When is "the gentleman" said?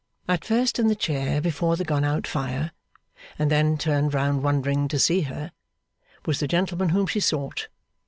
6.39-6.89